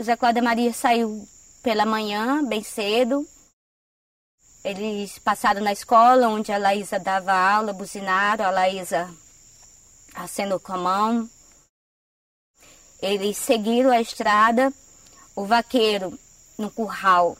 Zé 0.00 0.16
Cláudio 0.16 0.44
Maria 0.44 0.72
saiu 0.72 1.26
pela 1.62 1.84
manhã, 1.84 2.44
bem 2.44 2.62
cedo. 2.62 3.26
Eles 4.64 5.18
passaram 5.18 5.60
na 5.60 5.72
escola 5.72 6.28
onde 6.28 6.52
a 6.52 6.58
Laísa 6.58 7.00
dava 7.00 7.32
aula, 7.32 7.72
buzinaram, 7.72 8.44
a 8.44 8.50
Laísa 8.50 9.12
acenou 10.14 10.60
com 10.60 10.72
a 10.72 10.78
mão. 10.78 11.30
Eles 13.02 13.36
seguiram 13.38 13.90
a 13.90 14.00
estrada, 14.00 14.72
o 15.34 15.44
vaqueiro 15.44 16.16
no 16.56 16.70
curral 16.70 17.36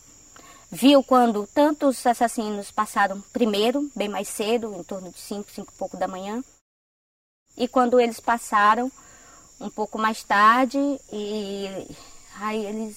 viu 0.70 1.02
quando 1.02 1.46
tantos 1.46 2.04
assassinos 2.06 2.70
passaram 2.70 3.20
primeiro, 3.32 3.90
bem 3.94 4.08
mais 4.08 4.28
cedo, 4.28 4.74
em 4.74 4.82
torno 4.82 5.10
de 5.10 5.18
5, 5.18 5.50
5 5.50 5.72
e 5.72 5.78
pouco 5.78 5.96
da 5.96 6.08
manhã. 6.08 6.42
E 7.56 7.66
quando 7.66 8.00
eles 8.00 8.20
passaram, 8.20 8.90
um 9.60 9.70
pouco 9.70 9.98
mais 9.98 10.22
tarde, 10.22 10.78
e 11.12 11.88
aí 12.40 12.66
eles 12.66 12.96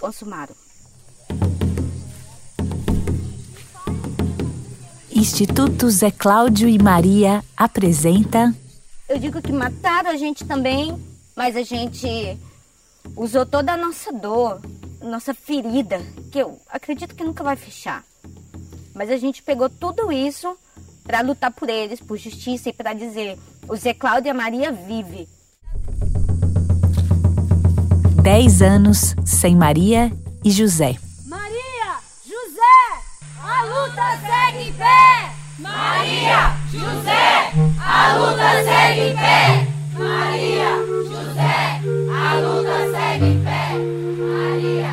consumaram. 0.00 0.54
Instituto 5.10 5.88
Zé 5.90 6.10
Cláudio 6.10 6.68
e 6.68 6.78
Maria 6.78 7.42
apresenta. 7.56 8.54
Eu 9.08 9.18
digo 9.18 9.40
que 9.40 9.52
mataram 9.52 10.10
a 10.10 10.16
gente 10.16 10.44
também, 10.44 10.94
mas 11.36 11.56
a 11.56 11.62
gente 11.62 12.38
usou 13.16 13.46
toda 13.46 13.72
a 13.72 13.76
nossa 13.76 14.12
dor, 14.12 14.60
nossa 15.00 15.32
ferida, 15.32 16.00
que 16.32 16.38
eu 16.38 16.58
acredito 16.68 17.14
que 17.14 17.24
nunca 17.24 17.44
vai 17.44 17.56
fechar. 17.56 18.04
Mas 18.94 19.10
a 19.10 19.16
gente 19.16 19.42
pegou 19.42 19.70
tudo 19.70 20.10
isso 20.10 20.56
para 21.04 21.20
lutar 21.20 21.52
por 21.52 21.68
eles, 21.68 22.00
por 22.00 22.16
justiça 22.16 22.70
e 22.70 22.72
para 22.72 22.92
dizer: 22.92 23.38
o 23.68 23.76
Zé 23.76 23.94
Cláudio 23.94 24.28
e 24.28 24.30
a 24.30 24.34
Maria 24.34 24.72
vive. 24.72 25.28
Dez 28.24 28.62
anos 28.62 29.14
sem 29.22 29.54
Maria 29.54 30.10
e 30.42 30.50
José. 30.50 30.96
Maria, 31.26 32.00
José, 32.24 32.80
a 33.38 33.64
luta 33.64 34.16
segue 34.16 34.70
em 34.70 34.72
pé. 34.72 35.30
Maria, 35.58 36.56
José, 36.72 37.52
a 37.78 38.16
luta 38.16 38.64
segue 38.64 39.00
em 39.10 39.14
pé. 39.14 39.68
Maria, 39.98 40.70
José, 41.04 41.82
a 42.10 42.34
luta 42.40 42.90
segue 42.92 43.26
em 43.26 43.44
pé. 43.44 43.60
Maria, 44.32 44.92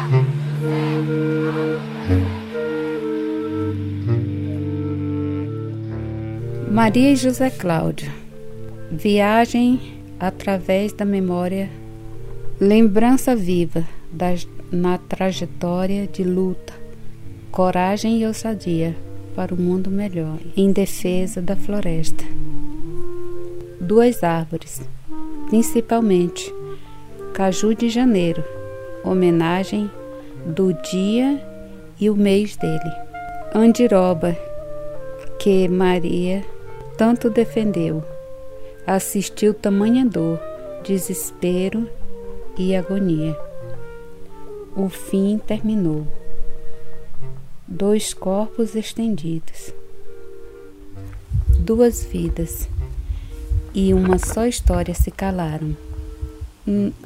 José, 6.59 6.69
Maria 6.69 7.11
e 7.11 7.15
José 7.15 7.49
Cláudio. 7.49 8.11
Viagem 8.91 9.79
através 10.19 10.91
da 10.91 11.05
memória 11.05 11.69
Lembrança 12.63 13.35
viva 13.35 13.83
das, 14.11 14.47
na 14.71 14.99
trajetória 14.99 16.05
de 16.05 16.23
luta, 16.23 16.71
coragem 17.51 18.19
e 18.19 18.27
ousadia 18.27 18.95
para 19.35 19.51
o 19.51 19.57
mundo 19.57 19.89
melhor, 19.89 20.37
em 20.55 20.71
defesa 20.71 21.41
da 21.41 21.55
floresta. 21.55 22.23
Duas 23.79 24.23
árvores, 24.23 24.79
principalmente 25.49 26.53
Caju 27.33 27.73
de 27.73 27.89
Janeiro, 27.89 28.43
homenagem 29.03 29.89
do 30.45 30.71
dia 30.71 31.43
e 31.99 32.11
o 32.11 32.15
mês 32.15 32.55
dele. 32.57 32.91
Andiroba, 33.55 34.37
que 35.39 35.67
Maria 35.67 36.45
tanto 36.95 37.27
defendeu, 37.27 38.03
assistiu 38.85 39.51
tamanha 39.51 40.05
dor, 40.05 40.39
desespero 40.83 41.89
e 42.57 42.75
agonia. 42.75 43.37
O 44.75 44.89
fim 44.89 45.37
terminou. 45.37 46.07
Dois 47.67 48.13
corpos 48.13 48.75
estendidos, 48.75 49.73
duas 51.59 52.03
vidas 52.03 52.67
e 53.73 53.93
uma 53.93 54.17
só 54.17 54.45
história 54.45 54.93
se 54.93 55.09
calaram. 55.09 55.75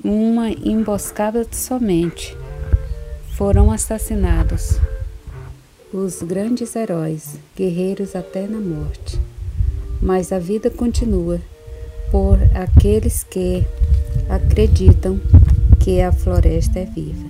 Uma 0.04 0.50
emboscada 0.50 1.46
somente. 1.52 2.36
Foram 3.38 3.72
assassinados 3.72 4.80
os 5.94 6.22
grandes 6.22 6.76
heróis, 6.76 7.38
guerreiros 7.56 8.16
até 8.16 8.48
na 8.48 8.60
morte. 8.60 9.20
Mas 10.02 10.32
a 10.32 10.40
vida 10.40 10.70
continua 10.70 11.40
por 12.12 12.38
aqueles 12.54 13.24
que 13.24 13.66
acreditam 14.30 15.20
que 15.86 16.02
a 16.02 16.12
floresta 16.12 16.80
é 16.80 16.86
viva. 16.86 17.30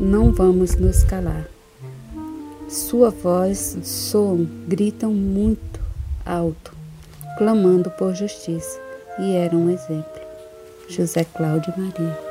Não 0.00 0.32
vamos 0.32 0.76
nos 0.76 1.04
calar. 1.04 1.46
Sua 2.70 3.10
voz 3.10 3.76
soam, 3.82 4.48
gritam 4.66 5.12
muito 5.12 5.78
alto, 6.24 6.72
clamando 7.36 7.90
por 7.90 8.14
justiça, 8.14 8.80
e 9.18 9.36
era 9.36 9.54
um 9.54 9.68
exemplo. 9.68 10.22
José 10.88 11.22
Cláudio 11.22 11.74
Maria. 11.76 12.27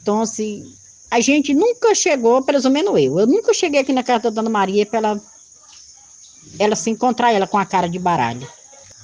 Então, 0.00 0.20
assim, 0.22 0.64
a 1.10 1.20
gente 1.20 1.52
nunca 1.54 1.94
chegou, 1.94 2.42
pelo 2.42 2.70
menos 2.70 3.00
eu, 3.00 3.18
eu 3.18 3.26
nunca 3.26 3.52
cheguei 3.52 3.80
aqui 3.80 3.92
na 3.92 4.02
casa 4.02 4.24
da 4.24 4.30
Dona 4.30 4.50
Maria 4.50 4.86
para 4.86 4.98
ela, 4.98 5.22
ela 6.58 6.76
se 6.76 6.90
encontrar 6.90 7.32
ela 7.32 7.46
com 7.46 7.58
a 7.58 7.66
cara 7.66 7.88
de 7.88 7.98
baralho. 7.98 8.46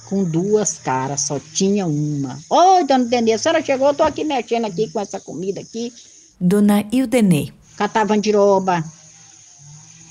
Com 0.07 0.23
duas 0.23 0.77
caras, 0.77 1.21
só 1.21 1.39
tinha 1.39 1.87
uma. 1.87 2.39
Oi, 2.49 2.83
Dona 2.83 3.05
Denê, 3.05 3.33
a 3.33 3.37
senhora 3.39 3.63
chegou, 3.63 3.87
eu 3.87 3.93
tô 3.93 4.03
aqui 4.03 4.23
mexendo 4.23 4.65
aqui 4.65 4.89
com 4.91 4.99
essa 4.99 5.19
comida 5.19 5.59
aqui. 5.61 5.91
Dona 6.39 6.85
Ildenê. 6.91 7.51
Catava 7.75 8.13
andiroba, 8.13 8.83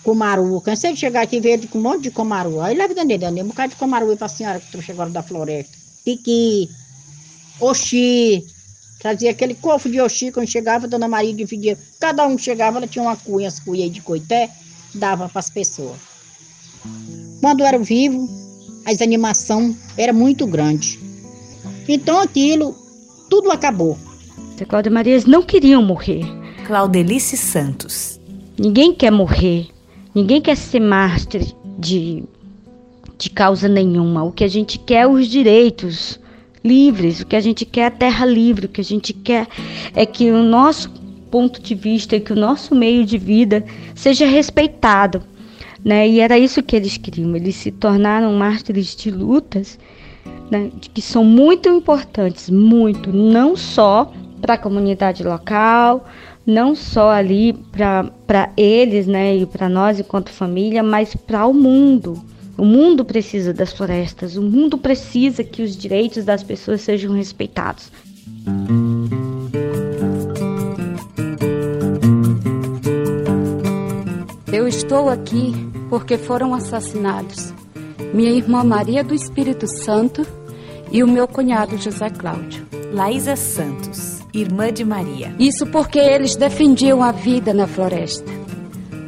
comaru. 0.02 0.60
Cansei 0.60 0.92
de 0.94 0.98
chegar 0.98 1.22
aqui 1.22 1.36
e 1.36 1.40
ver 1.40 1.68
com 1.68 1.78
um 1.78 1.82
monte 1.82 2.02
de 2.02 2.10
comaru. 2.10 2.60
Aí 2.60 2.76
leva 2.76 2.92
Denê, 2.92 3.16
Denê, 3.16 3.42
um 3.42 3.48
bocado 3.48 3.70
de 3.70 3.76
comaru 3.76 4.16
para 4.16 4.26
a 4.26 4.28
senhora 4.28 4.58
que 4.58 4.70
trouxe 4.70 4.90
agora 4.90 5.10
da 5.10 5.22
floresta. 5.22 5.76
Piqui, 6.04 6.68
oxi, 7.60 8.44
Trazia 8.98 9.30
aquele 9.30 9.54
cofre 9.54 9.92
de 9.92 10.00
oxi, 10.00 10.32
quando 10.32 10.48
chegava, 10.48 10.86
a 10.86 10.88
dona 10.88 11.08
Maria 11.08 11.34
dividia. 11.34 11.78
Cada 12.00 12.26
um 12.26 12.38
chegava, 12.38 12.78
ela 12.78 12.86
tinha 12.86 13.02
uma 13.02 13.16
cunha, 13.16 13.48
as 13.48 13.60
cunhas 13.60 13.90
de 13.90 14.00
coité, 14.00 14.50
dava 14.94 15.28
para 15.28 15.40
as 15.40 15.50
pessoas. 15.50 15.98
Quando 17.40 17.64
era 17.64 17.78
vivo, 17.78 18.28
as 18.86 19.00
animação 19.00 19.76
era 19.96 20.12
muito 20.12 20.46
grande. 20.46 20.98
Então 21.88 22.20
aquilo, 22.20 22.74
tudo 23.28 23.50
acabou. 23.50 23.98
A 24.60 24.64
Cláudia 24.64 24.90
Maria 24.90 25.18
não 25.26 25.42
queriam 25.42 25.82
morrer. 25.82 26.24
Claudelice 26.66 27.36
Santos. 27.36 28.20
Ninguém 28.58 28.94
quer 28.94 29.10
morrer. 29.10 29.68
Ninguém 30.14 30.40
quer 30.40 30.56
ser 30.56 30.80
mártir 30.80 31.54
de, 31.78 32.22
de 33.18 33.28
causa 33.28 33.68
nenhuma. 33.68 34.22
O 34.22 34.32
que 34.32 34.44
a 34.44 34.48
gente 34.48 34.78
quer 34.78 35.02
é 35.02 35.06
os 35.06 35.26
direitos 35.26 36.20
livres, 36.64 37.20
o 37.20 37.26
que 37.26 37.36
a 37.36 37.40
gente 37.40 37.64
quer 37.64 37.86
é 37.86 37.90
terra 37.90 38.24
livre, 38.24 38.66
o 38.66 38.68
que 38.68 38.80
a 38.80 38.84
gente 38.84 39.12
quer 39.12 39.46
é 39.94 40.06
que 40.06 40.30
o 40.30 40.42
nosso 40.42 40.90
ponto 41.30 41.60
de 41.60 41.74
vista, 41.74 42.18
que 42.18 42.32
o 42.32 42.36
nosso 42.36 42.74
meio 42.74 43.04
de 43.04 43.18
vida 43.18 43.64
seja 43.94 44.26
respeitado. 44.26 45.22
Né? 45.84 46.08
E 46.08 46.20
era 46.20 46.38
isso 46.38 46.62
que 46.62 46.74
eles 46.74 46.96
queriam. 46.96 47.36
Eles 47.36 47.56
se 47.56 47.70
tornaram 47.70 48.32
mártires 48.32 48.96
de 48.96 49.10
lutas 49.10 49.78
né? 50.50 50.70
que 50.80 51.02
são 51.02 51.24
muito 51.24 51.68
importantes, 51.68 52.48
muito, 52.48 53.12
não 53.12 53.56
só 53.56 54.12
para 54.40 54.54
a 54.54 54.58
comunidade 54.58 55.22
local, 55.22 56.06
não 56.46 56.74
só 56.74 57.10
ali 57.10 57.52
para 57.52 58.50
eles 58.56 59.06
né, 59.06 59.36
e 59.36 59.46
para 59.46 59.68
nós 59.68 59.98
enquanto 59.98 60.30
família, 60.30 60.82
mas 60.82 61.14
para 61.14 61.46
o 61.46 61.54
mundo. 61.54 62.22
O 62.56 62.64
mundo 62.64 63.04
precisa 63.04 63.52
das 63.52 63.72
florestas, 63.72 64.36
o 64.36 64.42
mundo 64.42 64.78
precisa 64.78 65.42
que 65.42 65.62
os 65.62 65.76
direitos 65.76 66.24
das 66.24 66.42
pessoas 66.42 66.80
sejam 66.80 67.12
respeitados. 67.12 67.90
Eu 74.52 74.68
estou 74.68 75.08
aqui 75.08 75.52
porque 75.90 76.16
foram 76.16 76.54
assassinados 76.54 77.52
minha 78.14 78.30
irmã 78.30 78.62
Maria 78.62 79.02
do 79.02 79.12
Espírito 79.12 79.66
Santo 79.66 80.24
e 80.92 81.02
o 81.02 81.08
meu 81.08 81.26
cunhado 81.26 81.76
José 81.76 82.08
Cláudio. 82.10 82.64
Laísa 82.92 83.34
Santos, 83.34 84.20
irmã 84.32 84.72
de 84.72 84.84
Maria. 84.84 85.34
Isso 85.36 85.66
porque 85.66 85.98
eles 85.98 86.36
defendiam 86.36 87.02
a 87.02 87.10
vida 87.10 87.52
na 87.52 87.66
floresta. 87.66 88.30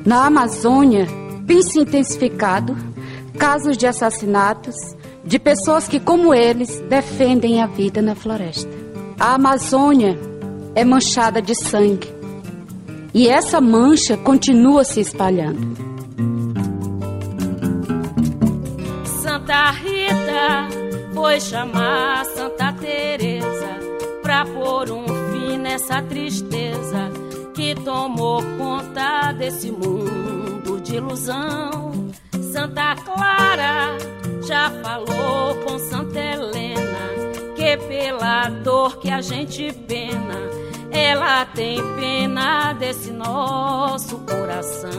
Na 0.05 0.27
Amazônia, 0.27 1.07
tem 1.47 1.63
se 1.63 1.79
intensificado 1.79 2.77
casos 3.37 3.77
de 3.77 3.87
assassinatos 3.87 4.75
de 5.25 5.39
pessoas 5.39 5.89
que, 5.89 6.01
como 6.01 6.33
eles, 6.35 6.81
defendem 6.89 7.61
a 7.63 7.67
vida 7.67 8.01
na 8.01 8.15
floresta. 8.15 8.71
A 9.19 9.35
Amazônia 9.35 10.19
é 10.75 10.85
manchada 10.85 11.41
de 11.41 11.55
sangue 11.55 12.15
e 13.15 13.29
essa 13.29 13.61
mancha 13.61 14.17
continua 14.17 14.85
se 14.85 15.01
espalhando. 15.01 15.75
Santa 19.23 19.71
Rita 19.71 20.69
foi 21.15 21.41
chamar 21.41 22.25
Santa 22.27 22.73
Teresa 22.75 23.81
pra 24.23 24.45
pôr 24.45 24.91
um 24.91 25.07
fim 25.07 25.57
nessa 25.57 26.03
tristeza 26.03 27.11
que 27.55 27.75
tomou 27.75 28.43
conta 28.59 29.33
desse 29.33 29.71
mundo 29.71 30.79
de 30.83 30.97
ilusão. 30.97 31.86
Santa 32.57 32.97
Clara 33.05 33.99
já 34.43 34.71
falou 34.83 35.57
com 35.57 35.79
Santa 35.79 36.19
Helena 36.19 36.97
que 37.55 37.77
pela 37.77 38.49
dor 38.49 38.99
que 38.99 39.11
a 39.11 39.21
gente 39.21 39.71
pena, 39.87 40.41
ela 40.91 41.45
tem 41.45 41.83
pena 41.97 42.73
desse 42.73 43.11
nosso 43.11 44.21
coração. 44.21 44.91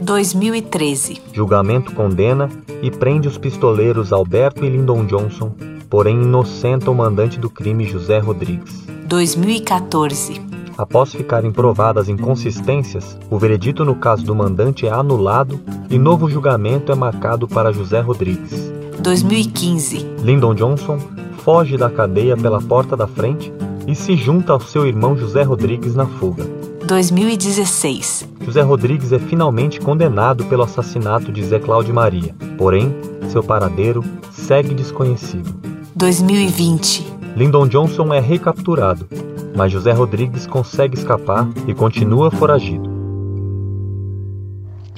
2013. 0.00 1.20
Julgamento 1.34 1.92
condena 1.92 2.48
e 2.80 2.90
prende 2.90 3.28
os 3.28 3.36
pistoleiros 3.36 4.14
Alberto 4.14 4.64
e 4.64 4.70
Lyndon 4.70 5.04
Johnson, 5.04 5.54
porém 5.90 6.22
inocenta 6.22 6.90
o 6.90 6.94
mandante 6.94 7.38
do 7.38 7.50
crime 7.50 7.84
José 7.84 8.18
Rodrigues. 8.18 8.86
2014. 9.04 10.51
Após 10.76 11.12
ficarem 11.12 11.52
provadas 11.52 12.08
inconsistências, 12.08 13.18
o 13.30 13.38
veredito 13.38 13.84
no 13.84 13.94
caso 13.94 14.24
do 14.24 14.34
mandante 14.34 14.86
é 14.86 14.90
anulado 14.90 15.60
e 15.90 15.98
novo 15.98 16.30
julgamento 16.30 16.90
é 16.90 16.94
marcado 16.94 17.46
para 17.46 17.72
José 17.72 18.00
Rodrigues. 18.00 18.72
2015. 19.00 19.98
Lyndon 20.22 20.54
Johnson 20.54 20.98
foge 21.44 21.76
da 21.76 21.90
cadeia 21.90 22.36
pela 22.36 22.60
porta 22.60 22.96
da 22.96 23.06
frente 23.06 23.52
e 23.86 23.94
se 23.94 24.16
junta 24.16 24.52
ao 24.52 24.60
seu 24.60 24.86
irmão 24.86 25.16
José 25.16 25.42
Rodrigues 25.42 25.94
na 25.94 26.06
fuga. 26.06 26.44
2016. 26.86 28.28
José 28.40 28.62
Rodrigues 28.62 29.12
é 29.12 29.18
finalmente 29.18 29.80
condenado 29.80 30.44
pelo 30.46 30.62
assassinato 30.62 31.30
de 31.30 31.44
Zé 31.44 31.58
Cláudio 31.58 31.94
Maria, 31.94 32.34
porém, 32.56 32.94
seu 33.28 33.42
paradeiro 33.42 34.02
segue 34.30 34.74
desconhecido. 34.74 35.54
2020. 35.94 37.06
Lyndon 37.36 37.66
Johnson 37.68 38.12
é 38.12 38.20
recapturado 38.20 39.06
mas 39.54 39.72
José 39.72 39.92
Rodrigues 39.92 40.46
consegue 40.46 40.96
escapar 40.96 41.48
e 41.66 41.74
continua 41.74 42.30
foragido. 42.30 42.90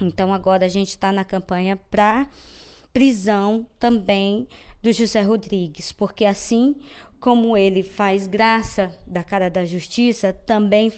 Então 0.01 0.33
agora 0.33 0.67
a 0.67 0.69
gente 0.69 0.91
está 0.91 1.13
na 1.13 1.25
campanha 1.25 1.77
para 1.77 2.29
prisão 2.93 3.67
também 3.79 4.47
do 4.83 4.93
José 4.93 5.23
Rodrigues, 5.23 5.93
porque 5.93 6.25
assim 6.25 6.77
como 7.21 7.57
ele 7.57 7.83
faz 7.83 8.27
graça 8.27 8.99
da 9.07 9.25
cara 9.25 9.49
da 9.49 9.65
justiça, 9.65 10.33
também 10.33 10.93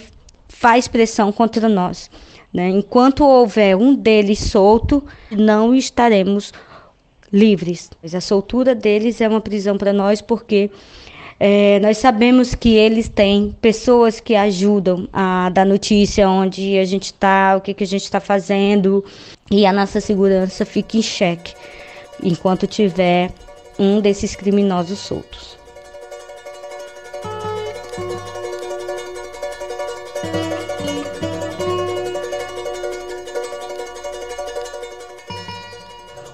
faz 0.49 0.87
pressão 0.87 1.31
contra 1.31 1.69
nós. 1.69 2.09
Né? 2.53 2.69
Enquanto 2.69 3.25
houver 3.25 3.77
um 3.77 3.95
deles 3.95 4.39
solto, 4.39 5.03
não 5.31 5.73
estaremos 5.73 6.51
livres. 7.31 7.89
A 8.13 8.21
soltura 8.21 8.75
deles 8.75 9.21
é 9.21 9.27
uma 9.27 9.41
prisão 9.41 9.77
para 9.77 9.93
nós, 9.93 10.21
porque 10.21 10.69
é, 11.39 11.79
nós 11.79 11.99
sabemos 11.99 12.55
que 12.55 12.75
eles 12.75 13.07
têm 13.07 13.55
pessoas 13.61 14.19
que 14.19 14.35
ajudam 14.35 15.07
a 15.13 15.49
dar 15.49 15.65
notícia 15.65 16.27
onde 16.27 16.79
a 16.79 16.85
gente 16.85 17.05
está, 17.05 17.55
o 17.55 17.61
que, 17.61 17.75
que 17.75 17.83
a 17.83 17.87
gente 17.87 18.03
está 18.03 18.19
fazendo, 18.19 19.05
e 19.51 19.65
a 19.65 19.71
nossa 19.71 20.01
segurança 20.01 20.65
fica 20.65 20.97
em 20.97 21.01
xeque 21.01 21.53
enquanto 22.23 22.65
tiver 22.65 23.31
um 23.77 24.01
desses 24.01 24.35
criminosos 24.35 24.97
soltos. 24.97 25.55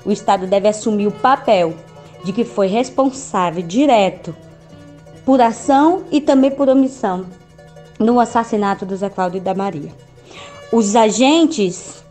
O 0.05 0.11
Estado 0.11 0.47
deve 0.47 0.67
assumir 0.67 1.07
o 1.07 1.11
papel 1.11 1.73
de 2.23 2.31
que 2.31 2.45
foi 2.45 2.67
responsável 2.67 3.61
direto 3.61 4.35
por 5.25 5.41
ação 5.41 6.03
e 6.11 6.19
também 6.19 6.51
por 6.51 6.69
omissão 6.69 7.25
no 7.99 8.19
assassinato 8.19 8.85
do 8.85 8.95
Zé 8.95 9.09
Cláudio 9.09 9.37
e 9.37 9.41
da 9.41 9.53
Maria. 9.53 9.91
Os 10.71 10.95
agentes 10.95 12.03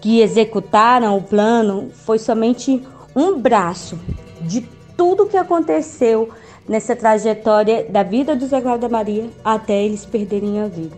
que 0.00 0.20
executaram 0.20 1.16
o 1.16 1.22
plano 1.22 1.90
foi 2.04 2.18
somente 2.18 2.82
um 3.14 3.38
braço 3.38 3.98
de 4.40 4.60
tudo 4.96 5.26
que 5.26 5.36
aconteceu 5.36 6.28
nessa 6.68 6.94
trajetória 6.94 7.86
da 7.88 8.02
vida 8.02 8.36
do 8.36 8.46
Zé 8.46 8.60
Cláudio 8.60 8.86
e 8.86 8.88
da 8.88 8.96
Maria 8.96 9.30
até 9.44 9.82
eles 9.82 10.04
perderem 10.04 10.60
a 10.60 10.66
vida. 10.66 10.96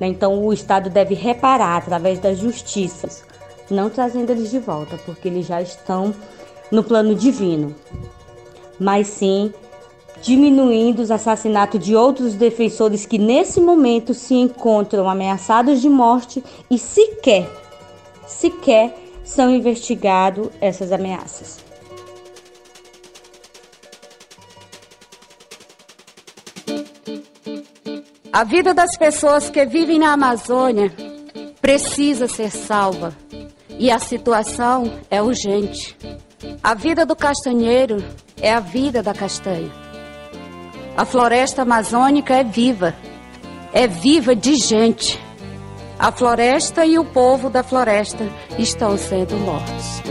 Né? 0.00 0.08
Então 0.08 0.44
o 0.44 0.52
Estado 0.52 0.90
deve 0.90 1.14
reparar 1.14 1.76
através 1.76 2.18
da 2.18 2.32
justiça, 2.34 3.08
não 3.70 3.90
trazendo 3.90 4.30
eles 4.30 4.50
de 4.50 4.58
volta, 4.58 4.98
porque 5.04 5.28
eles 5.28 5.46
já 5.46 5.60
estão 5.60 6.14
no 6.70 6.82
plano 6.82 7.14
divino, 7.14 7.74
mas 8.78 9.06
sim 9.06 9.52
diminuindo 10.22 11.00
os 11.00 11.10
assassinatos 11.10 11.84
de 11.84 11.94
outros 11.94 12.34
defensores 12.34 13.06
que 13.06 13.18
nesse 13.18 13.60
momento 13.60 14.14
se 14.14 14.34
encontram 14.34 15.08
ameaçados 15.08 15.80
de 15.80 15.88
morte 15.88 16.42
e 16.70 16.78
sequer, 16.78 17.48
sequer 18.26 18.96
são 19.24 19.50
investigados 19.50 20.48
essas 20.60 20.90
ameaças. 20.90 21.58
A 28.32 28.44
vida 28.44 28.72
das 28.72 28.96
pessoas 28.96 29.50
que 29.50 29.64
vivem 29.66 29.98
na 29.98 30.12
Amazônia 30.12 30.92
precisa 31.60 32.28
ser 32.28 32.50
salva 32.50 33.12
e 33.78 33.90
a 33.90 33.98
situação 33.98 34.92
é 35.10 35.20
urgente. 35.20 35.96
A 36.62 36.74
vida 36.74 37.04
do 37.04 37.16
castanheiro 37.16 38.02
é 38.40 38.52
a 38.52 38.60
vida 38.60 39.02
da 39.02 39.14
castanha. 39.14 39.87
A 40.98 41.04
floresta 41.04 41.62
amazônica 41.62 42.34
é 42.34 42.42
viva, 42.42 42.92
é 43.72 43.86
viva 43.86 44.34
de 44.34 44.56
gente. 44.56 45.16
A 45.96 46.10
floresta 46.10 46.84
e 46.84 46.98
o 46.98 47.04
povo 47.04 47.48
da 47.48 47.62
floresta 47.62 48.28
estão 48.58 48.98
sendo 48.98 49.36
mortos. 49.36 50.02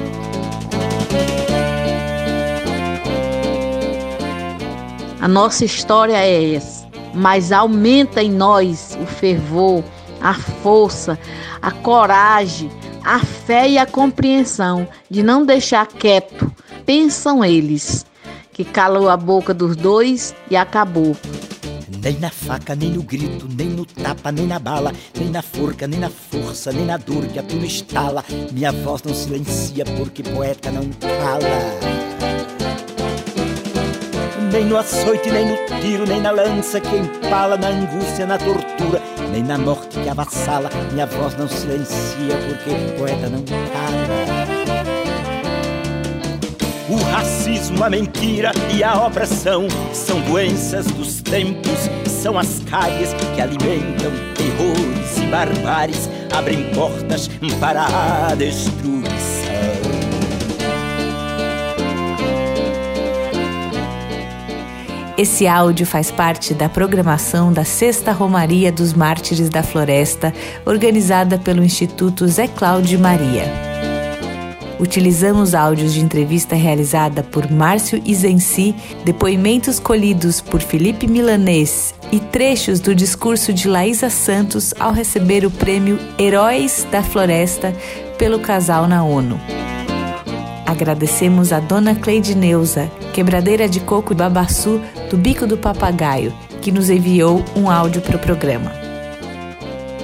A 5.19 5.27
nossa 5.27 5.65
história 5.65 6.15
é 6.15 6.53
essa, 6.53 6.88
mas 7.13 7.51
aumenta 7.51 8.23
em 8.23 8.31
nós 8.31 8.97
o 9.03 9.05
fervor, 9.05 9.83
a 10.21 10.35
força, 10.35 11.19
a 11.62 11.69
coragem, 11.69 12.71
a 13.03 13.19
fé 13.19 13.67
e 13.67 13.77
a 13.77 13.85
compreensão 13.85 14.88
de 15.09 15.21
não 15.21 15.45
deixar 15.45 15.85
quieto, 15.85 16.50
pensam 16.85 17.43
eles 17.43 18.05
que 18.57 18.65
calou 18.65 19.07
a 19.07 19.15
boca 19.15 19.53
dos 19.53 19.75
dois 19.75 20.33
e 20.49 20.55
acabou. 20.55 21.15
Nem 22.01 22.17
na 22.17 22.31
faca, 22.31 22.73
nem 22.73 22.89
no 22.89 23.03
grito, 23.03 23.47
nem 23.55 23.67
no 23.67 23.85
tapa, 23.85 24.31
nem 24.31 24.47
na 24.47 24.57
bala, 24.57 24.91
nem 25.15 25.29
na 25.29 25.43
forca, 25.43 25.85
nem 25.85 25.99
na 25.99 26.09
força, 26.09 26.71
nem 26.71 26.83
na 26.83 26.97
dor 26.97 27.27
que 27.27 27.37
a 27.37 27.43
turma 27.43 27.67
estala. 27.67 28.25
Minha 28.51 28.71
voz 28.71 29.03
não 29.03 29.13
silencia 29.13 29.85
porque 29.95 30.23
poeta 30.23 30.71
não 30.71 30.89
cala. 30.99 31.47
Nem 34.51 34.65
no 34.65 34.77
açoite, 34.77 35.29
nem 35.29 35.49
no 35.49 35.79
tiro, 35.79 36.07
nem 36.07 36.19
na 36.19 36.31
lança 36.31 36.79
que 36.79 36.95
empala, 36.95 37.57
na 37.57 37.67
angústia, 37.67 38.25
na 38.25 38.39
tortura, 38.39 38.99
nem 39.31 39.43
na 39.43 39.59
morte 39.59 39.99
que 39.99 40.09
avassala. 40.09 40.71
Minha 40.91 41.05
voz 41.05 41.37
não 41.37 41.47
silencia 41.47 42.35
porque 42.47 42.97
poeta 42.97 43.29
não 43.29 43.43
cala. 43.43 44.56
O 46.89 46.96
racismo, 47.12 47.84
a 47.84 47.89
mentira 47.89 48.53
e 48.74 48.82
a 48.82 49.06
opressão 49.06 49.67
são 49.91 50.22
doenças 50.22 50.86
dos 50.86 51.22
tempos, 51.22 51.89
são 52.08 52.39
as 52.39 52.60
calhes 52.60 53.10
que 53.36 53.41
alimentam 53.41 54.10
terrores 54.34 55.17
e 55.17 55.25
barbares, 55.27 56.10
abrem 56.34 56.63
portas 56.74 57.29
para 57.60 57.86
a 58.29 58.34
destruição. 58.36 58.88
Esse 65.17 65.46
áudio 65.46 65.86
faz 65.86 66.10
parte 66.10 66.53
da 66.53 66.70
programação 66.70 67.51
da 67.51 67.65
Sexta 67.65 68.13
Romaria 68.13 68.72
dos 68.72 68.94
Mártires 68.94 69.50
da 69.50 69.62
Floresta, 69.62 70.34
organizada 70.65 71.38
pelo 71.38 71.62
Instituto 71.62 72.25
Zé 72.27 72.48
Cláudio 72.48 72.98
Maria. 72.98 73.66
Utilizamos 74.79 75.55
áudios 75.55 75.93
de 75.93 76.01
entrevista 76.01 76.55
realizada 76.55 77.24
por 77.24 77.51
Márcio 77.51 78.01
Izenci, 78.05 78.75
depoimentos 79.03 79.79
colhidos 79.79 80.39
por 80.39 80.62
Felipe 80.62 81.07
Milanês 81.07 81.96
e 82.12 82.19
trechos 82.19 82.79
do 82.79 82.93
discurso 82.93 83.51
de 83.51 83.67
Laísa 83.67 84.10
Santos 84.10 84.74
ao 84.79 84.91
receber 84.91 85.46
o 85.46 85.51
prêmio 85.51 85.98
Heróis 86.19 86.86
da 86.91 87.01
Floresta 87.01 87.74
pelo 88.19 88.39
casal 88.39 88.88
na 88.88 89.03
ONU. 89.03 89.39
Agradecemos 90.65 91.51
a 91.51 91.60
dona 91.60 91.96
Cleide 91.96 92.36
Neuza, 92.36 92.91
quebradeira 93.13 93.67
de 93.67 93.79
coco 93.79 94.13
e 94.13 94.15
babaçu 94.15 94.79
do 95.10 95.17
Bico 95.17 95.48
do 95.48 95.57
Papagaio, 95.57 96.31
que 96.62 96.72
nos 96.72 96.89
enviou 96.89 97.43
um 97.55 97.69
áudio 97.69 98.01
para 98.01 98.17
o 98.17 98.19
programa. 98.19 98.87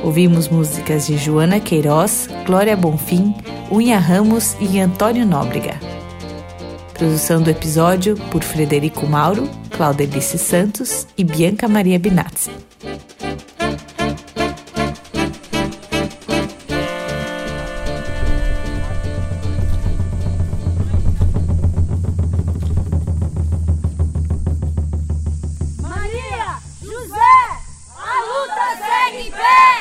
Ouvimos 0.03 0.49
músicas 0.49 1.07
de 1.07 1.17
Joana 1.17 1.61
Queiroz, 1.61 2.27
Glória 2.45 2.75
Bonfim, 2.75 3.33
Unha 3.71 3.97
Ramos 3.97 4.53
e 4.59 4.77
Antônio 4.77 5.25
Nóbrega. 5.25 5.79
Produção 6.93 7.41
do 7.41 7.49
episódio 7.49 8.17
por 8.29 8.43
Frederico 8.43 9.07
Mauro, 9.07 9.49
Claudelice 9.71 10.37
Santos 10.37 11.07
e 11.17 11.23
Bianca 11.23 11.69
Maria 11.69 11.97
Binazzi. 11.97 12.51
Maria, 25.81 26.59
José, 26.81 27.39
a 27.97 28.21
luta 28.21 28.85
segue 28.85 29.27
em 29.29 29.31
pé! 29.31 29.72